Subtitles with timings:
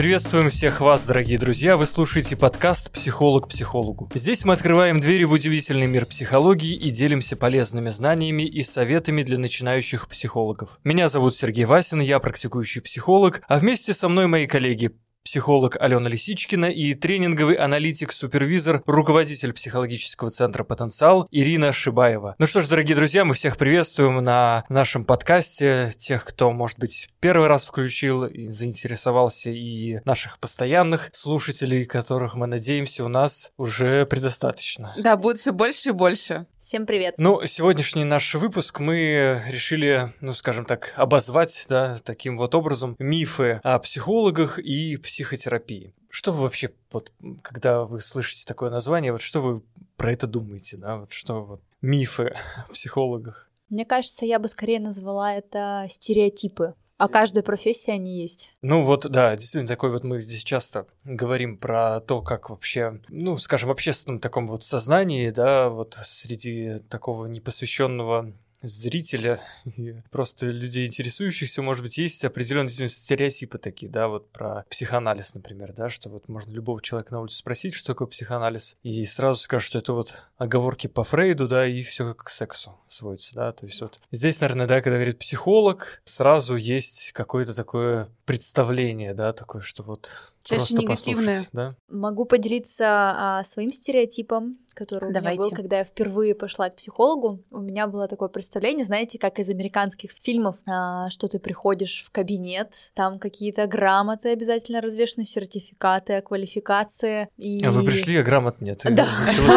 [0.00, 1.76] Приветствуем всех вас, дорогие друзья.
[1.76, 4.08] Вы слушаете подкаст «Психолог психологу».
[4.14, 9.36] Здесь мы открываем двери в удивительный мир психологии и делимся полезными знаниями и советами для
[9.36, 10.80] начинающих психологов.
[10.84, 14.92] Меня зовут Сергей Васин, я практикующий психолог, а вместе со мной мои коллеги
[15.24, 22.34] психолог Алена Лисичкина и тренинговый аналитик-супервизор, руководитель психологического центра «Потенциал» Ирина Шибаева.
[22.38, 25.92] Ну что ж, дорогие друзья, мы всех приветствуем на нашем подкасте.
[25.98, 32.46] Тех, кто, может быть, первый раз включил и заинтересовался, и наших постоянных слушателей, которых, мы
[32.46, 34.94] надеемся, у нас уже предостаточно.
[34.96, 36.46] Да, будет все больше и больше.
[36.60, 37.14] Всем привет.
[37.16, 43.60] Ну, сегодняшний наш выпуск мы решили, ну, скажем так, обозвать, да, таким вот образом мифы
[43.64, 45.94] о психологах и психотерапии.
[46.10, 49.62] Что вы вообще, вот, когда вы слышите такое название, вот что вы
[49.96, 52.36] про это думаете, да, вот что вот мифы
[52.68, 53.50] о психологах?
[53.70, 56.74] Мне кажется, я бы скорее назвала это стереотипы.
[57.00, 58.50] А каждой профессии они есть.
[58.60, 63.38] Ну вот, да, действительно, такой вот мы здесь часто говорим про то, как вообще, ну,
[63.38, 70.86] скажем, в общественном таком вот сознании, да, вот среди такого непосвященного зрителя и просто людей,
[70.86, 76.28] интересующихся, может быть, есть определенные стереотипы такие, да, вот про психоанализ, например, да, что вот
[76.28, 80.22] можно любого человека на улице спросить, что такое психоанализ, и сразу скажут, что это вот
[80.40, 84.66] оговорки по Фрейду, да, и все к сексу сводится, да, то есть вот здесь, наверное,
[84.66, 90.10] да, когда говорит психолог, сразу есть какое-то такое представление, да, такое, что вот
[90.42, 91.44] Чаще негативное.
[91.52, 91.74] Да?
[91.88, 95.40] Могу поделиться а, своим стереотипом, который Давайте.
[95.40, 97.42] у меня был, когда я впервые пошла к психологу.
[97.50, 102.10] У меня было такое представление, знаете, как из американских фильмов, а, что ты приходишь в
[102.10, 107.28] кабинет, там какие-то грамоты обязательно развешены, сертификаты квалификации.
[107.36, 107.62] И...
[107.64, 108.80] А вы пришли, а грамот нет.
[108.84, 109.06] Да.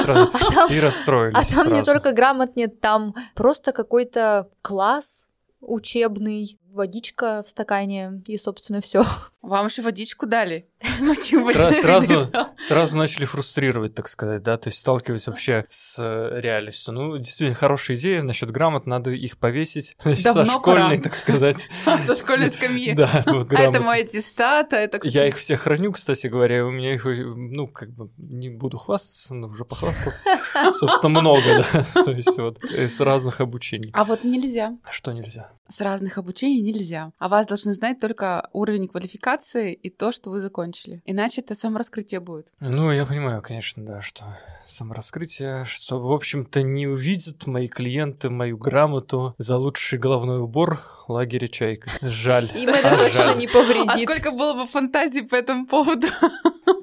[0.04, 1.86] сразу, А там, и расстроились а там не сразу.
[1.86, 5.30] только грамот нет, там просто какой-то класс
[5.62, 9.06] учебный, водичка в стакане и, собственно, все.
[9.42, 10.68] Вам еще водичку дали.
[11.00, 16.94] Сра- сразу, сразу начали фрустрировать, так сказать, да, то есть сталкиваясь вообще с э, реальностью.
[16.94, 20.98] Ну, действительно, хорошая идея насчет грамот, надо их повесить Давно со школьной, пора.
[21.04, 21.70] так сказать.
[22.06, 22.94] Со школьной скамьи.
[22.94, 23.80] Да, вот А это грамоты.
[23.82, 25.00] мой аттестат, а это...
[25.04, 28.78] Я их все храню, кстати говоря, у меня их, э, ну, как бы, не буду
[28.78, 30.40] хвастаться, но уже похвастался.
[30.74, 33.90] Собственно, много, да, то есть вот э, с разных обучений.
[33.94, 34.78] А вот нельзя.
[34.90, 35.52] Что нельзя?
[35.76, 37.14] С разных обучений нельзя.
[37.18, 41.02] А вас должны знать только уровень квалификации и то, что вы закончили.
[41.04, 42.54] Иначе это самораскрытие будет.
[42.60, 48.56] Ну, я понимаю, конечно, да, что самораскрытие, что, в общем-то, не увидят мои клиенты мою
[48.56, 50.80] грамоту за лучший головной убор
[51.10, 51.92] лагеря «Чайка».
[52.02, 52.52] Жаль.
[52.56, 53.38] Им это А, точно жаль.
[53.38, 54.10] не А повредит.
[54.10, 56.08] сколько было бы фантазий по этому поводу?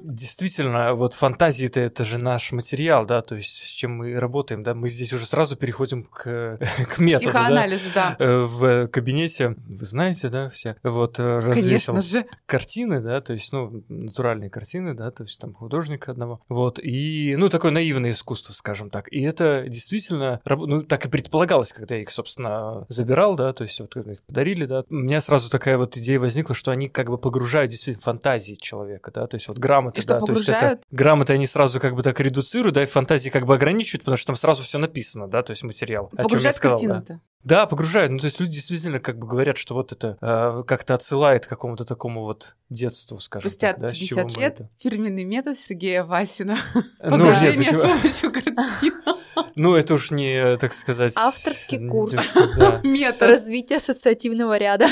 [0.03, 4.73] Действительно, вот фантазии-то это же наш материал, да, то есть с чем мы работаем, да,
[4.73, 6.59] мы здесь уже сразу переходим к,
[6.89, 7.31] к методу, да.
[7.31, 8.15] Психоанализ, да.
[8.19, 12.25] Э, В кабинете, вы знаете, да, все, вот э, развесил Конечно же.
[12.45, 17.35] картины, да, то есть, ну, натуральные картины, да, то есть там художника одного, вот, и,
[17.37, 22.01] ну, такое наивное искусство, скажем так, и это действительно, ну, так и предполагалось, когда я
[22.01, 23.95] их, собственно, забирал, да, то есть вот
[24.27, 28.03] подарили, да, у меня сразу такая вот идея возникла, что они как бы погружают действительно
[28.03, 30.81] фантазии человека, да, то есть вот грамоты, И да, то есть это погружают?
[30.91, 34.27] грамоты они сразу как бы так редуцируют, да, и фантазии как бы ограничивают, потому что
[34.27, 36.05] там сразу все написано, да, то есть материал.
[36.05, 37.19] о чём я Погружать сказал, да.
[37.43, 38.11] Да, погружают.
[38.11, 41.49] Ну, то есть люди действительно как бы говорят, что вот это э, как-то отсылает к
[41.49, 45.23] какому-то такому вот детству, скажем Спустя так, да, с чего 50 мы лет это- фирменный
[45.23, 46.59] метод Сергея Васина.
[46.75, 48.93] Ну, нет, Погружение с почему- помощью картин.
[49.55, 51.13] Ну, это уж не, так сказать...
[51.15, 52.15] Авторский курс.
[52.57, 52.81] да.
[52.83, 53.29] Метод.
[53.29, 54.87] Развитие ассоциативного ряда.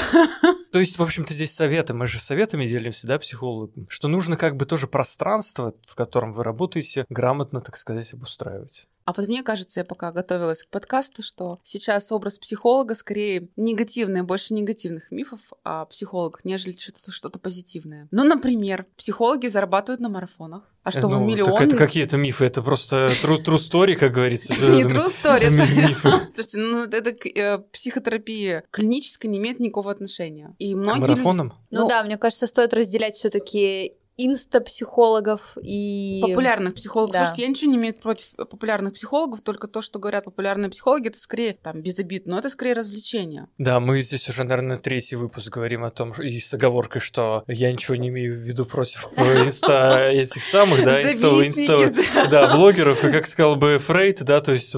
[0.72, 1.94] То есть, в общем-то, здесь советы.
[1.94, 3.88] Мы же советами делимся, да, психологам.
[3.90, 8.88] Что нужно как бы тоже пространство, в котором вы работаете, грамотно, так сказать, обустраивать.
[9.10, 14.22] А вот мне кажется, я пока готовилась к подкасту, что сейчас образ психолога скорее негативный,
[14.22, 18.08] больше негативных мифов о психологах, нежели что-то что позитивное.
[18.12, 20.62] Ну, например, психологи зарабатывают на марафонах.
[20.84, 21.52] А что, вы Ну, миллион?
[21.58, 24.54] Так это какие-то мифы, это просто true, true story, как говорится.
[24.54, 25.52] Это не true story, это-
[25.90, 26.10] Мифы.
[26.34, 30.56] Слушайте, ну это к э, психотерапия клиническая не имеет никакого отношения.
[30.60, 31.54] И К многие люди- марафонам?
[31.72, 36.20] Ну да, мне кажется, стоит разделять все-таки инста-психологов и...
[36.22, 37.14] Популярных психологов.
[37.14, 37.20] Да.
[37.20, 41.18] Слушайте, я ничего не имею против популярных психологов, только то, что говорят популярные психологи, это
[41.18, 43.48] скорее там без обид, но это скорее развлечение.
[43.58, 47.72] Да, мы здесь уже, наверное, третий выпуск говорим о том, и с оговоркой, что я
[47.72, 53.26] ничего не имею в виду против инста этих самых, да, инста, да, блогеров, и как
[53.26, 54.76] сказал бы Фрейд, да, то есть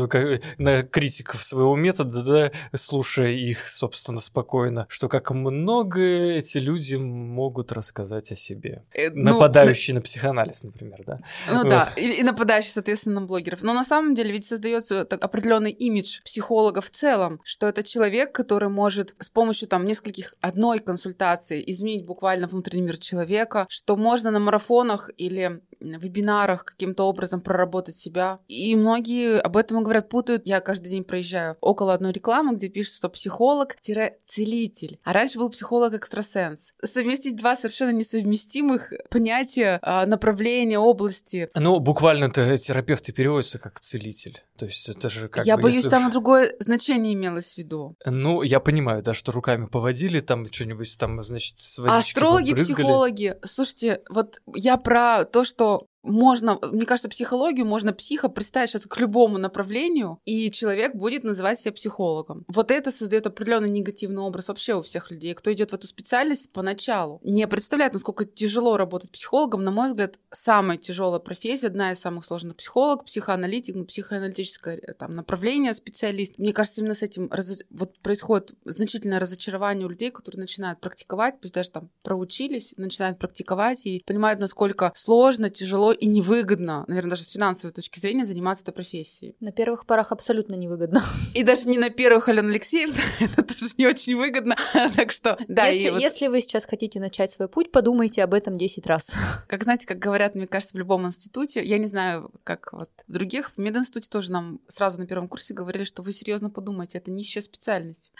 [0.57, 7.71] на критиков своего метода, да, слушая их, собственно, спокойно, что как много эти люди могут
[7.71, 8.83] рассказать о себе.
[8.93, 11.19] Э, Ну, нападающий на психоанализ, например, да?
[11.49, 11.69] Ну Вот.
[11.69, 13.63] да, и, и нападающий, соответственно, на блогеров.
[13.63, 18.33] Но на самом деле ведь создается так- определенный имидж психолога в целом, что это человек,
[18.33, 24.31] который может с помощью там нескольких одной консультации изменить буквально внутренний мир человека, что можно
[24.31, 28.39] на марафонах или вебинарах каким-то образом проработать себя.
[28.47, 30.45] И многие об этом говорят, путают.
[30.45, 34.99] Я каждый день проезжаю около одной рекламы, где пишется, что психолог-целитель.
[35.03, 36.73] А раньше был психолог-экстрасенс.
[36.83, 41.49] Совместить два совершенно несовместимых понятия, а, направления, области.
[41.55, 44.43] Ну, буквально-то терапевты переводятся как целитель.
[44.57, 47.95] То есть это же как Я бы, боюсь, если там другое значение имелось в виду.
[48.05, 52.75] Ну, я понимаю, да, что руками поводили, там что-нибудь там, значит, с астрологи, побрызгали.
[52.75, 58.85] психологи, слушайте, вот я про то, что можно, мне кажется, психологию можно психо представить сейчас
[58.85, 62.45] к любому направлению, и человек будет называть себя психологом.
[62.47, 65.33] Вот это создает определенный негативный образ вообще у всех людей.
[65.33, 69.63] Кто идет в эту специальность поначалу, не представляет, насколько тяжело работать психологом.
[69.63, 74.93] На мой взгляд, самая тяжелая профессия, одна из самых сложных психолог, психоаналитик, ну, психоаналитическое э,
[74.93, 76.37] там, направление, специалист.
[76.37, 81.39] Мне кажется, именно с этим раз- вот происходит значительное разочарование у людей, которые начинают практиковать,
[81.41, 87.23] пусть даже там проучились, начинают практиковать и понимают, насколько сложно, тяжело и невыгодно, наверное, даже
[87.23, 89.35] с финансовой точки зрения заниматься этой профессией.
[89.39, 91.03] На первых порах абсолютно невыгодно.
[91.33, 94.55] И даже не на первых Алена Алексеевна, это тоже не очень выгодно.
[94.95, 98.33] Так что, да, если, и вот, если вы сейчас хотите начать свой путь, подумайте об
[98.33, 99.11] этом 10 раз.
[99.47, 103.11] как знаете, как говорят, мне кажется, в любом институте, я не знаю, как вот в
[103.11, 107.11] других, в мединституте тоже нам сразу на первом курсе говорили, что вы серьезно подумайте, это
[107.11, 108.11] нищая специальность.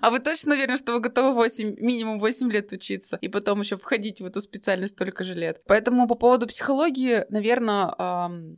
[0.00, 3.76] А вы точно уверены, что вы готовы 8, минимум 8 лет учиться и потом еще
[3.76, 5.60] входить в эту специальность столько же лет?
[5.66, 7.94] Поэтому по поводу психологии, наверное,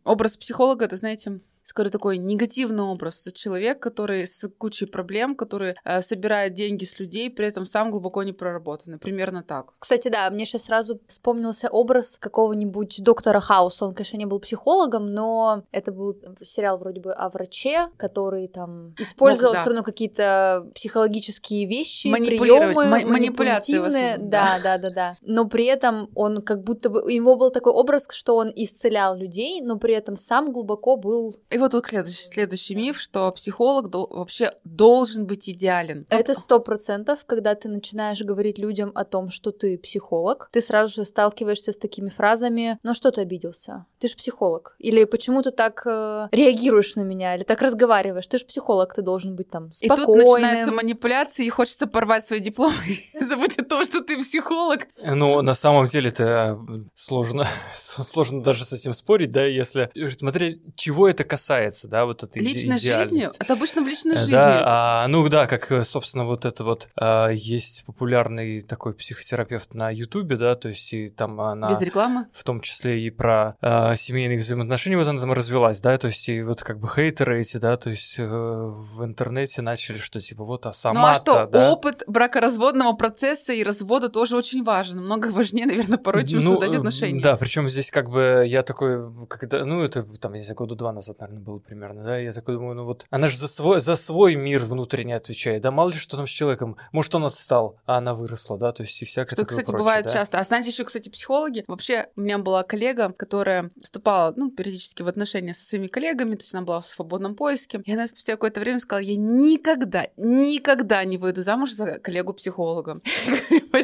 [0.05, 3.23] образ психолога, это, знаете, скорее такой негативный образ.
[3.23, 7.91] Это человек, который с кучей проблем, который э, собирает деньги с людей, при этом сам
[7.91, 8.99] глубоко не проработанный.
[8.99, 9.75] Примерно так.
[9.79, 13.87] Кстати, да, мне сейчас сразу вспомнился образ какого-нибудь доктора Хауса.
[13.87, 18.95] Он, конечно, не был психологом, но это был сериал вроде бы о враче, который там
[18.99, 19.61] использовал да.
[19.61, 24.79] все равно какие-то психологические вещи, приемы, ма- манипуляции основном, Да, да.
[24.79, 25.17] да, да, да.
[25.23, 27.03] Но при этом он как будто бы...
[27.03, 31.37] У него был такой образ, что он исцелял людей, но при этом сам глубоко был...
[31.61, 36.07] И вот тут следующий, следующий миф, что психолог дол- вообще должен быть идеален.
[36.09, 40.95] Это сто процентов, когда ты начинаешь говорить людям о том, что ты психолог, ты сразу
[40.95, 43.85] же сталкиваешься с такими фразами, ну что ты обиделся?
[43.99, 44.75] Ты же психолог.
[44.79, 47.37] Или почему ты так э, реагируешь на меня?
[47.37, 48.27] Или так разговариваешь?
[48.27, 50.31] Ты же психолог, ты должен быть там И тут спокойным.
[50.33, 52.73] начинаются манипуляции, и хочется порвать свой диплом
[53.13, 54.87] и забыть о том, что ты психолог.
[55.05, 56.59] Ну, на самом деле это
[56.95, 57.47] сложно,
[57.77, 61.50] сложно даже с этим спорить, да, если смотря чего это касается,
[61.89, 63.27] да, вот этой Личной жизни?
[63.39, 64.33] Это обычно в личной жизни.
[64.33, 69.75] Да, а, ну да, как, э, собственно, вот это вот а, есть популярный такой психотерапевт
[69.75, 72.27] на Ютубе, да, то есть и там она Без рекламы.
[72.33, 76.29] в том числе и про а, семейные взаимоотношения вот она там развелась, да, то есть
[76.29, 80.45] и вот как бы хейтеры эти, да, то есть э, в интернете начали, что типа
[80.45, 84.97] вот, а Ну а сама что, да, опыт бракоразводного процесса и развода тоже очень важен.
[84.97, 87.23] Намного важнее, наверное, порой, чем создать э, отношения.
[87.23, 90.93] Да, причем здесь как бы я такой, когда, ну это там, не знаю, года два
[90.93, 93.97] назад, наверное, было примерно, да, я такой думаю, ну вот, она же за свой, за
[93.97, 97.99] свой мир внутренний отвечает, да, мало ли что там с человеком, может он отстал, а
[97.99, 100.13] она выросла, да, то есть и всякое Что, кстати, прочее, бывает да.
[100.13, 100.39] часто.
[100.39, 101.65] А знаете, еще, кстати, психологи.
[101.69, 106.43] Вообще, у меня была коллега, которая вступала, ну, периодически в отношения со своими коллегами, то
[106.43, 107.83] есть она была в свободном поиске.
[107.85, 113.01] И она спустя какое-то время сказала, я никогда, никогда не выйду замуж за коллегу-психолога.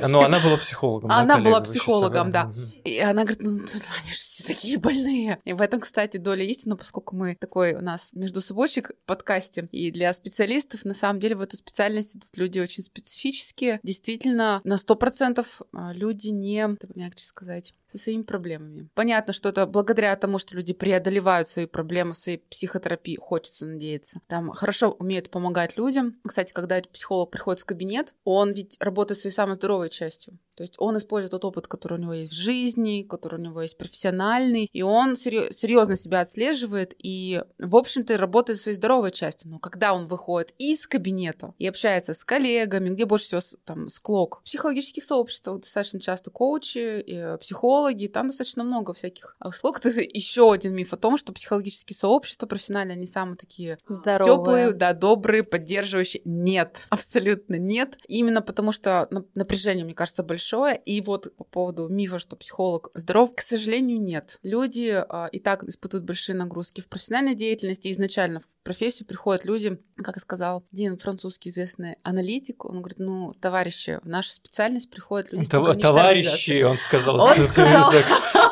[0.08, 1.10] Но она была психологом.
[1.10, 2.52] Она была психологом, да.
[2.84, 5.38] И она говорит, ну, они же все такие больные.
[5.44, 9.68] И в этом, кстати, доля истины, поскольку мы такой у нас между собойчик в подкасте.
[9.72, 13.80] И для специалистов, на самом деле, в эту специальность идут люди очень специфические.
[13.82, 18.88] Действительно, на 100% а, люди не, бы мягче сказать, со своими проблемами.
[18.94, 24.20] Понятно, что это благодаря тому, что люди преодолевают свои проблемы своей психотерапии, хочется надеяться.
[24.26, 26.16] Там хорошо умеют помогать людям.
[26.26, 30.38] Кстати, когда психолог приходит в кабинет, он ведь работает своей самой здоровой частью.
[30.56, 33.62] То есть он использует тот опыт, который у него есть в жизни, который у него
[33.62, 39.50] есть профессиональный, и он серьезно себя отслеживает и, в общем-то, работает своей здоровой частью.
[39.50, 44.40] Но когда он выходит из кабинета и общается с коллегами, где больше всего там склок,
[44.40, 49.78] в психологических сообществах достаточно часто коучи, э, психологи, там достаточно много всяких а, склок.
[49.84, 54.36] Это еще один миф о том, что психологические сообщества профессиональные, они самые такие Здоровые.
[54.36, 56.22] теплые, да, добрые, поддерживающие.
[56.24, 57.98] Нет, абсолютно нет.
[58.08, 60.80] Именно потому что нап- напряжение, мне кажется, большое большое.
[60.84, 64.38] И вот по поводу мифа, что психолог здоров, к сожалению, нет.
[64.42, 67.90] Люди а, и так испытывают большие нагрузки в профессиональной деятельности.
[67.90, 73.98] Изначально в профессию приходят люди, как сказал один французский известный аналитик, он говорит, ну, товарищи,
[74.02, 75.48] в нашу специальность приходят люди...
[75.48, 77.20] Тов- товарищи, он сказал.
[77.20, 77.92] Он сказал.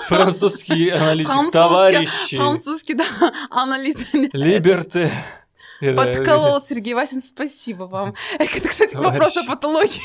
[0.09, 2.37] Французский аналитик, товарищи.
[2.37, 3.07] Французский, да,
[3.51, 4.33] аналитик.
[4.33, 5.11] Либерте.
[5.81, 8.15] Подколол Сергей Васин, спасибо вам.
[8.39, 10.01] Это, кстати, вопрос о патологии.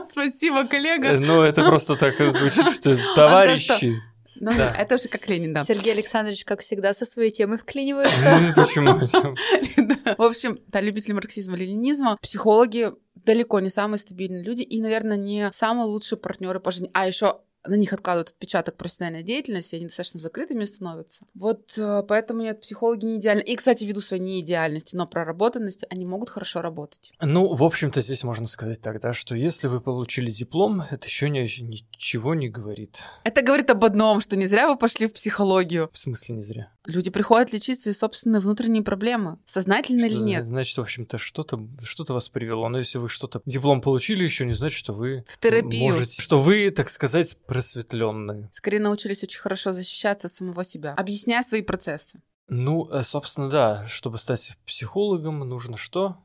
[0.10, 1.18] Спасибо, коллега.
[1.18, 4.00] Ну, это просто так звучит, что товарищи.
[4.40, 4.74] Ну, да.
[4.74, 5.64] это уже как Ленин, да.
[5.64, 8.38] Сергей Александрович, как всегда, со своей темой вклинивается.
[8.40, 10.16] Ну, почему?
[10.16, 15.50] В общем, да, любители марксизма, ленинизма, психологи далеко не самые стабильные люди и, наверное, не
[15.52, 16.90] самые лучшие партнеры по жизни.
[16.94, 21.24] А еще на них откладывают отпечаток профессиональной деятельности, они достаточно закрытыми становятся.
[21.34, 23.42] Вот э, поэтому нет, психологи не идеальны.
[23.42, 27.12] И, кстати, ввиду своей неидеальности, но проработанности, они могут хорошо работать.
[27.20, 31.28] Ну, в общем-то, здесь можно сказать так, да, что если вы получили диплом, это еще
[31.28, 33.00] не, ничего не говорит.
[33.24, 35.90] Это говорит об одном, что не зря вы пошли в психологию.
[35.92, 36.72] В смысле не зря?
[36.86, 40.46] Люди приходят лечить свои собственные внутренние проблемы, сознательно что или нет.
[40.46, 42.68] Значит, в общем-то, что-то что вас привело.
[42.68, 45.92] Но если вы что-то диплом получили, еще не значит, что вы в терапию.
[45.92, 48.48] можете, что вы, так сказать, просветленные.
[48.52, 52.22] Скорее научились очень хорошо защищаться от самого себя, объясняя свои процессы.
[52.48, 53.86] Ну, э, собственно, да.
[53.86, 56.16] Чтобы стать психологом, нужно что?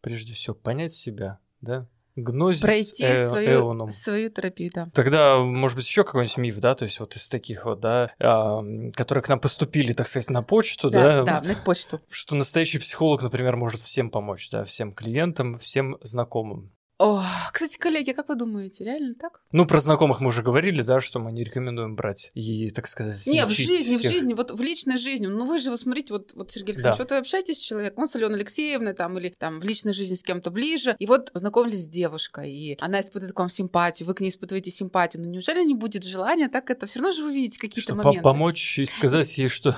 [0.00, 1.86] Прежде всего, понять себя, да?
[2.22, 3.92] Гнозис Пройти э, свою, эоном.
[3.92, 4.88] свою терапию, да.
[4.94, 8.90] Тогда, может быть, еще какой-нибудь миф, да, то есть вот из таких вот, да, э,
[8.94, 12.00] которые к нам поступили, так сказать, на почту, да, Да, да вот, на почту.
[12.10, 16.72] что настоящий психолог, например, может всем помочь, да, всем клиентам, всем знакомым.
[17.00, 19.40] О, кстати, коллеги, как вы думаете, реально так?
[19.52, 23.26] Ну, про знакомых мы уже говорили, да, что мы не рекомендуем брать и, так сказать,
[23.26, 24.10] Не, в жизни, всех.
[24.10, 25.26] в жизни, вот в личной жизни.
[25.26, 27.04] Ну вы же, вы смотрите, вот, вот Сергей Александрович, Да.
[27.04, 30.14] вот вы общаетесь с человеком, он с Аленой Алексеевной там, или там в личной жизни
[30.14, 34.12] с кем-то ближе, и вот познакомились с девушкой, и она испытывает к вам симпатию, вы
[34.12, 35.22] к ней испытываете симпатию.
[35.22, 36.84] Ну неужели не будет желания так это?
[36.84, 38.20] Все равно же вы видите какие-то моменты.
[38.20, 39.74] помочь и сказать ей, что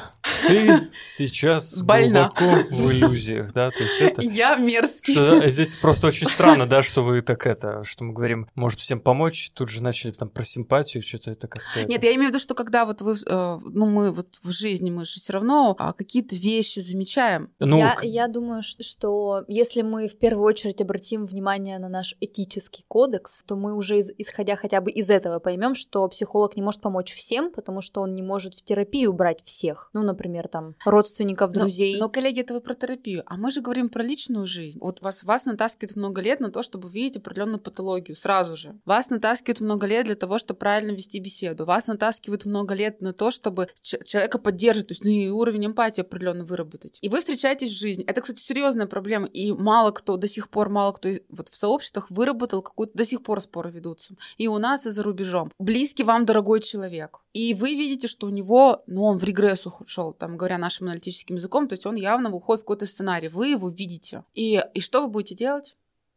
[0.49, 4.23] ты сейчас глубоко в иллюзиях, да, то есть это...
[4.33, 5.49] Я мерзкий.
[5.49, 9.51] Здесь просто очень странно, да, что вы так это, что мы говорим, может всем помочь,
[9.55, 11.85] тут же начали там про симпатию, что-то это как-то...
[11.85, 14.91] Нет, я имею в виду, что когда вот вы, э, ну мы вот в жизни,
[14.91, 17.51] мы же все равно а, какие-то вещи замечаем.
[17.59, 22.15] Ну, я, к- я думаю, что если мы в первую очередь обратим внимание на наш
[22.21, 26.63] этический кодекс, то мы уже из- исходя хотя бы из этого поймем, что психолог не
[26.63, 29.91] может помочь всем, потому что он не может в терапию брать всех.
[29.93, 31.99] Ну, например, там родственников, Но- друзей.
[31.99, 33.23] Но, коллеги, это вы про терапию.
[33.27, 34.79] А мы же говорим про личную жизнь.
[34.81, 38.79] Вот вас, вас натаскивают много лет на то, чтобы видеть определенную патологию сразу же.
[38.85, 41.65] Вас натаскивают много лет для того, чтобы правильно вести беседу.
[41.65, 46.01] Вас натаскивают много лет на то, чтобы человека поддерживать, то есть ну, и уровень эмпатии
[46.01, 46.99] определенно выработать.
[47.01, 48.05] И вы встречаетесь в жизни.
[48.05, 49.27] Это, кстати, серьезная проблема.
[49.27, 53.23] И мало кто до сих пор, мало кто вот в сообществах выработал какую-то, до сих
[53.23, 54.17] пор споры ведутся.
[54.39, 55.53] И у нас, и за рубежом.
[55.59, 57.21] Близкий вам дорогой человек.
[57.33, 61.37] И вы видите, что у него, ну, он в регресс ушел, там, говоря нашим аналитическим
[61.37, 63.29] языком, то есть он явно выходит в какой-то сценарий.
[63.29, 64.25] Вы его видите.
[64.35, 65.75] И, и что вы будете делать?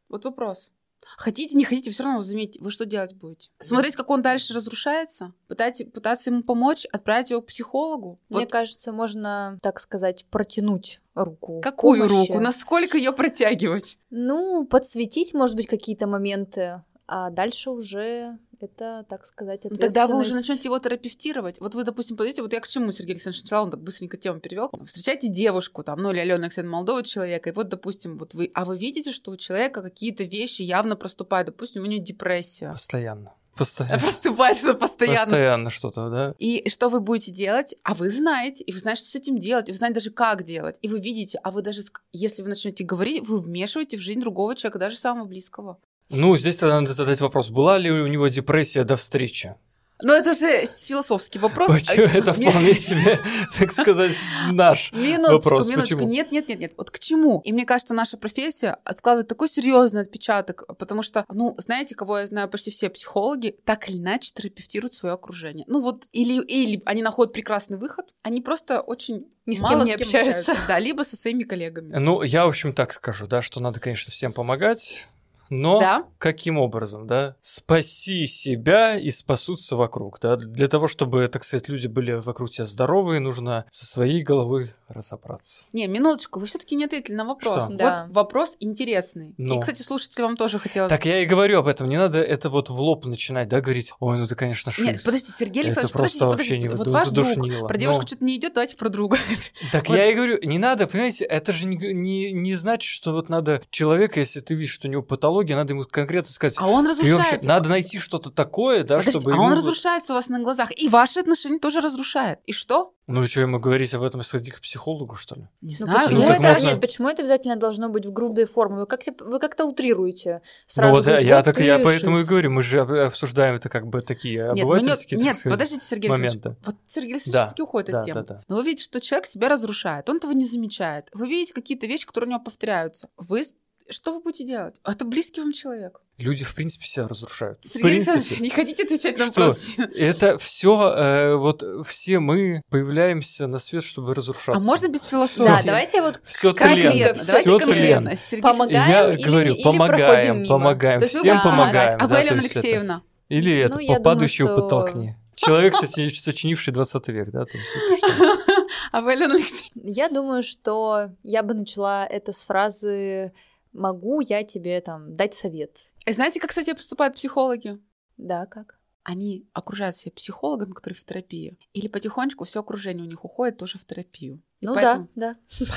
[0.09, 0.71] Вот вопрос.
[1.17, 3.49] Хотите, не хотите, все равно заметьте, вы что делать будете?
[3.59, 5.33] Смотреть, как он дальше разрушается?
[5.47, 8.19] Пытать, пытаться ему помочь, отправить его к психологу?
[8.29, 11.61] Мне Вот кажется, можно, так сказать, протянуть руку.
[11.61, 12.31] какую помощи.
[12.31, 12.41] руку?
[12.41, 13.97] Насколько ее протягивать?
[14.09, 20.13] Ну, подсветить, может быть, какие-то моменты, а дальше уже это, так сказать, Ну, тогда вы
[20.15, 20.49] уже ответственность.
[20.49, 21.59] начнете его терапевтировать.
[21.59, 24.39] Вот вы, допустим, подойдете, вот я к чему, Сергей Александрович, сначала он так быстренько тему
[24.39, 24.71] перевел.
[24.85, 28.65] Встречайте девушку, там, ну или Алену Алексеевну, молодого человека, и вот, допустим, вот вы, а
[28.65, 32.71] вы видите, что у человека какие-то вещи явно проступают, допустим, у него депрессия.
[32.71, 33.33] Постоянно.
[33.57, 33.99] Постоянно.
[34.01, 35.21] Проступает что постоянно.
[35.21, 36.35] Постоянно что-то, да?
[36.39, 37.73] И что вы будете делать?
[37.83, 40.43] А вы знаете, и вы знаете, что с этим делать, и вы знаете даже, как
[40.43, 40.77] делать.
[40.81, 41.81] И вы видите, а вы даже,
[42.11, 45.77] если вы начнете говорить, вы вмешиваете в жизнь другого человека, даже самого близкого.
[46.09, 49.55] Ну, здесь тогда надо задать вопрос, была ли у него депрессия до встречи?
[50.03, 51.71] Но это же философский вопрос.
[51.71, 53.17] Почему это Мне- вполне себе,
[53.57, 54.11] так сказать,
[54.51, 55.69] наш Минуточку, вопрос.
[55.69, 55.95] минуточку.
[55.95, 56.11] Почему?
[56.11, 56.73] Нет, нет, нет, нет.
[56.75, 57.39] Вот к чему?
[57.45, 62.27] И мне кажется, наша профессия откладывает такой серьезный отпечаток, потому что, ну, знаете, кого я
[62.27, 65.63] знаю, почти все психологи так или иначе терапевтируют свое окружение.
[65.69, 69.85] Ну вот, или, или они находят прекрасный выход, они просто очень Ни с мало кем
[69.85, 70.57] не общаются.
[70.67, 71.95] Да, либо со своими коллегами.
[71.97, 75.07] Ну, я, в общем, так скажу, да, что надо, конечно, всем помогать,
[75.49, 76.05] но Да?
[76.17, 77.35] каким образом, да?
[77.41, 80.35] Спаси себя и спасутся вокруг, да?
[80.37, 85.63] Для того, чтобы, так сказать, люди были вокруг тебя здоровые, нужно со своей головы разобраться.
[85.73, 87.55] Не, минуточку, вы все-таки не ответили на вопрос.
[87.55, 87.65] Что?
[87.67, 88.07] Вот Да.
[88.11, 89.33] вопрос интересный.
[89.37, 89.57] Ну.
[89.57, 90.89] И, кстати, слушатели вам тоже хотела...
[90.89, 91.89] Так я и говорю об этом.
[91.89, 93.93] Не надо это вот в лоб начинать, да, говорить.
[93.99, 94.85] Ой, ну ты, конечно, шиз.
[94.85, 96.69] Нет, подожди, Сергей Это Александрович, просто подождите, вообще подождите.
[96.69, 99.17] не Вот ваш друг, про девушку Но- что-то не идет, давайте про друга.
[99.71, 99.97] Так Вот.
[99.97, 103.61] я и говорю, не надо, понимаете, это же не, не, не значит, что вот надо
[103.69, 105.01] человека, если ты видишь, что у него
[105.35, 107.47] патология, надо ему конкретно сказать, А он «Ты вообще- разрушается.
[107.47, 110.39] надо найти что-то такое, да, Подождите, чтобы а ему он вот- разрушается у вас на
[110.39, 110.69] глазах.
[110.77, 112.39] И ваши отношения тоже разрушает.
[112.45, 112.93] И что?
[113.07, 115.47] Ну, что ему говорить об этом, сходи к психологу, что ли?
[115.61, 115.99] Не Ну, знаю.
[116.07, 118.77] почему, Ну, я так это, можно- нет, почему это обязательно должно быть в грубой форме?
[118.77, 120.41] Вы как-то, вы как-то утрируете.
[120.43, 122.29] ну Сразу вот я, говорите, я «Вот так я поэтому и шиз».
[122.29, 125.53] говорю, мы же об- обсуждаем это как бы такие Нет, ну, обывательские, так нет, сказать.
[125.59, 126.55] подождите, Сергей моменты.
[126.65, 128.23] Вот Сергей Александрович Да, все-таки уходит да, от темы.
[128.23, 128.41] да, да.
[128.47, 130.09] Но вы видите, что человек себя разрушает.
[130.09, 131.09] Он этого не замечает.
[131.13, 133.09] Вы видите какие-то вещи, которые у него повторяются.
[133.17, 133.43] Вы
[133.89, 134.79] что вы будете делать?
[134.85, 135.99] Это близкий вам человек.
[136.17, 137.59] Люди, в принципе, себя разрушают.
[137.63, 139.41] В Сергей Александрович, не хотите отвечать на Что?
[139.41, 139.65] вопрос?
[139.95, 144.53] Это все, вот все мы появляемся на свет, чтобы разрушаться.
[144.53, 145.65] А можно без Да, философии?
[145.65, 148.15] давайте вот Все конкретно, давайте все конкретно.
[148.17, 150.47] Сергей Помогаем Я или- говорю, или помогаем, мимо?
[150.47, 151.43] помогаем, всем помогать.
[151.43, 151.97] помогаем.
[151.99, 153.01] А да, вы, Алена то есть это- Алексеевна?
[153.27, 155.15] Или это, я по падающего думаю, что- подтолкни.
[155.35, 158.37] Человек, кстати, сочинивший 20 век, да, то есть это что?
[158.93, 159.81] А вы, Алена Алексеевна?
[159.83, 163.33] Я думаю, что я бы начала это с фразы
[163.75, 165.91] «могу я тебе там дать совет».
[166.05, 167.79] И Знаете, как, кстати, поступают психологи?
[168.17, 168.79] Да, как?
[169.03, 171.57] Они окружают себя психологами, которые в терапии.
[171.73, 174.41] Или потихонечку все окружение у них уходит тоже в терапию.
[174.61, 175.69] И Ну поэтому- да, да.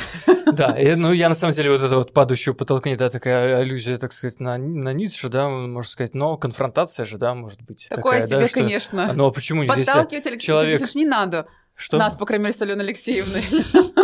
[0.52, 3.98] Да, и, ну я на самом деле вот это вот падающего потолкни, да, такая аллюзия,
[3.98, 7.86] так сказать, на, на Ницше, да, можно сказать, но конфронтация же, да, может быть.
[7.90, 9.12] Такое такая, себе, да, что- конечно.
[9.12, 9.84] Ну а почему здесь...
[9.86, 11.48] Подталкивать, Алексей человек- не надо.
[11.74, 11.96] Что?
[11.98, 13.42] Нас, по крайней мере, с Аленой Алексеевной.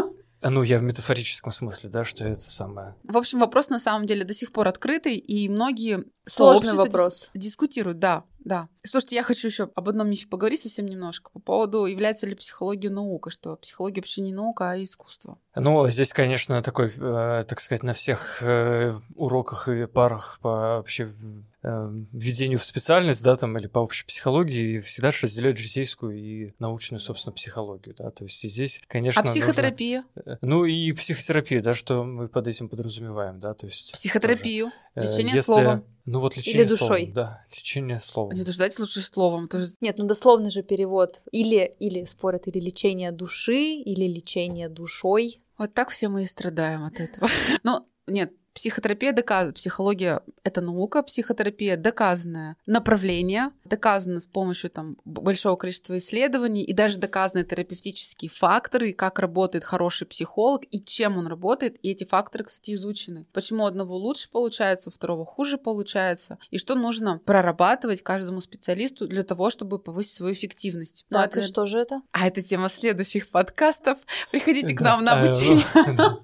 [0.44, 2.94] А, Ну, я в метафорическом смысле, да, что это самое...
[3.02, 7.30] В общем, вопрос на самом деле до сих пор открытый, и многие Сложный вопрос.
[7.34, 8.68] дис- дискутируют, да, да.
[8.86, 12.90] Слушайте, я хочу еще об одном мифе поговорить совсем немножко по поводу, является ли психология
[12.90, 15.38] наукой, что психология вообще не наука, а искусство.
[15.56, 21.14] Ну, здесь, конечно, такой, э, так сказать, на всех э, уроках и парах по вообще
[21.64, 27.00] введению в специальность, да, там, или по общей психологии, всегда же разделяют житейскую и научную,
[27.00, 29.22] собственно, психологию, да, то есть и здесь, конечно...
[29.22, 30.04] А нужно- психотерапия?
[30.26, 33.92] э, Ну, и психотерапия, да, что мы под этим подразумеваем, да, то есть...
[33.92, 34.70] Психотерапию?
[34.94, 35.84] тоже, э, Лечение если- словом?
[36.06, 36.86] Ну, вот лечение душой?
[36.86, 38.34] словом, да, лечение словом.
[38.36, 39.48] Нет, ждать лучше словом.
[39.48, 41.22] то есть- Нет, ну дословно же перевод.
[41.32, 45.40] Или, или спорят, или лечение души, или лечение душой.
[45.56, 47.28] Вот так все мы и страдаем от этого.
[47.62, 55.56] Ну, нет, психотерапия доказана, психология— это наука, психотерапия— доказанное направление, доказано с помощью там большого
[55.56, 61.76] количества исследований и даже доказаны терапевтические факторы, как работает хороший психолог и чем он работает,
[61.82, 63.26] и эти факторы, кстати, изучены.
[63.32, 69.08] Почему у одного лучше получается, у второго хуже получается, и что нужно прорабатывать каждому специалисту
[69.08, 71.06] для того, чтобы повысить свою эффективность.
[71.10, 72.02] Ну, Так, это- и что же это?
[72.12, 73.98] А это тема следующих подкастов.
[74.30, 75.66] Приходите к нам на э, обучение.
[75.96, 76.18] да.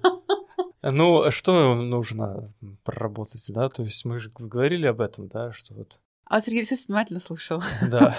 [0.83, 2.51] Ну, что нужно
[2.83, 3.69] проработать, да?
[3.69, 7.61] То есть мы же говорили об этом, да, что вот, А Сергей Алексеевич внимательно слушал.
[7.91, 8.15] да,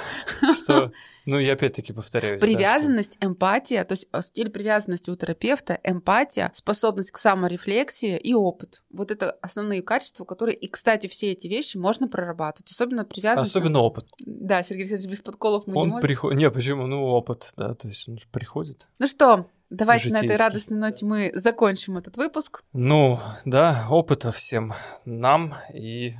[0.62, 0.92] что,
[1.26, 2.40] ну, я опять-таки повторяюсь.
[2.40, 8.16] да, что- Привязанность, эмпатия, то есть э, стиль привязанности у терапевта, эмпатия, способность к саморефлексии
[8.16, 8.84] и опыт.
[8.90, 13.50] Вот это основные качества, которые, и, кстати, все эти вещи можно прорабатывать, особенно привязанность.
[13.56, 14.06] Особенно опыт.
[14.20, 16.02] Да, Сергей Алексеевич, без подколов мы не Он можем.
[16.02, 16.38] приходит...
[16.38, 16.86] Не, почему?
[16.86, 18.86] Ну, опыт, да, то есть он же приходит.
[18.98, 20.44] Ну что, давайте на этой Житейский.
[20.44, 22.62] радостной ноте мы закончим этот выпуск.
[22.72, 26.14] Ну, да, опыта всем нам и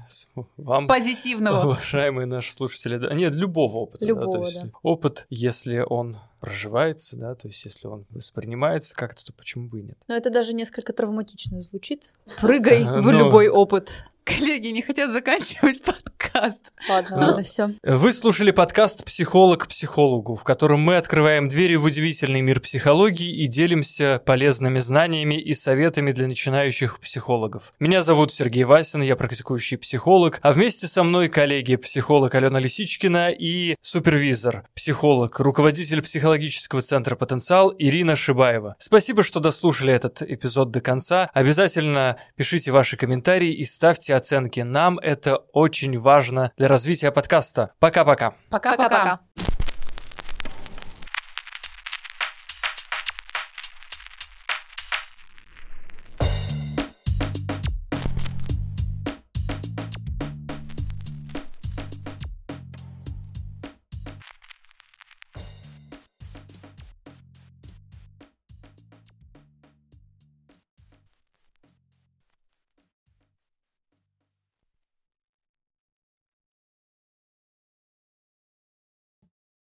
[0.57, 1.65] вам, Позитивного.
[1.65, 2.97] уважаемые наши слушатели.
[2.97, 4.07] Да, нет, любого опыта.
[4.07, 4.71] да, то Любого, есть да.
[4.83, 9.83] Опыт, если он проживается, да, то есть если он воспринимается как-то, то почему бы и
[9.85, 9.99] нет?
[10.09, 12.13] Но это даже несколько травматично звучит.
[12.41, 13.19] Прыгай в ну.
[13.27, 14.09] любой опыт.
[14.25, 16.12] Коллеги не хотят заканчивать подкаст.
[16.35, 17.17] Ладно, Ну.
[17.17, 17.71] ладно, все.
[17.83, 23.47] Вы слушали подкаст «Психолог психологу», в котором мы открываем двери в удивительный мир психологии и
[23.47, 27.75] делимся полезными знаниями и советами для начинающих психологов.
[27.79, 33.31] Меня зовут Сергей Васин, я практикующий психолог, а вместе со мной коллеги психолог Алена Лисичкина
[33.31, 38.77] и супервизор, психолог, руководитель психологического центра «Потенциал» Ирина Шибаева.
[38.79, 41.31] Спасибо, что дослушали этот эпизод до конца.
[41.35, 44.61] Обязательно пишите ваши комментарии и ставьте оценки.
[44.61, 46.22] Нам это очень важно
[46.57, 47.73] для развития подкаста.
[47.79, 48.35] Пока-пока.
[48.51, 48.89] Пока-пока.
[48.89, 49.52] Пока-пока.